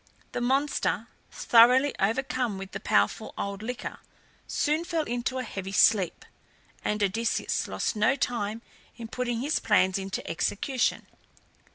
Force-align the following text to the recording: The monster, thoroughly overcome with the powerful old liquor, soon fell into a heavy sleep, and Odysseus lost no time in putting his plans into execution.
The 0.31 0.41
monster, 0.41 1.05
thoroughly 1.29 1.93
overcome 1.99 2.57
with 2.57 2.71
the 2.71 2.79
powerful 2.79 3.35
old 3.37 3.61
liquor, 3.61 3.99
soon 4.47 4.83
fell 4.83 5.03
into 5.03 5.37
a 5.37 5.43
heavy 5.43 5.71
sleep, 5.71 6.25
and 6.83 7.03
Odysseus 7.03 7.67
lost 7.67 7.95
no 7.95 8.15
time 8.15 8.63
in 8.95 9.07
putting 9.07 9.41
his 9.41 9.59
plans 9.59 9.99
into 9.99 10.27
execution. 10.27 11.05